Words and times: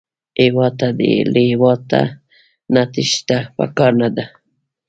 هېواد 0.43 0.73
ته 0.79 0.87
له 1.33 1.39
هېواده 1.49 2.01
نه 2.73 2.81
تېښته 2.93 3.37
پکار 3.57 3.91
نه 4.01 4.09
ده 4.15 4.25